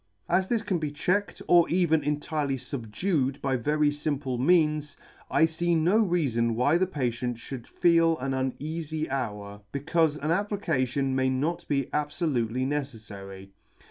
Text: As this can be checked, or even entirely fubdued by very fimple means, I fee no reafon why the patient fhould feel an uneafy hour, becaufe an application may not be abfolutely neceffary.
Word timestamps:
As 0.27 0.47
this 0.47 0.63
can 0.63 0.79
be 0.79 0.89
checked, 0.89 1.43
or 1.47 1.69
even 1.69 2.03
entirely 2.03 2.55
fubdued 2.57 3.39
by 3.39 3.55
very 3.55 3.91
fimple 3.91 4.39
means, 4.39 4.97
I 5.29 5.45
fee 5.45 5.75
no 5.75 6.03
reafon 6.03 6.55
why 6.55 6.79
the 6.79 6.87
patient 6.87 7.37
fhould 7.37 7.67
feel 7.67 8.17
an 8.17 8.31
uneafy 8.31 9.07
hour, 9.11 9.61
becaufe 9.71 10.17
an 10.23 10.31
application 10.31 11.13
may 11.15 11.29
not 11.29 11.67
be 11.67 11.83
abfolutely 11.93 12.67
neceffary. 12.67 13.49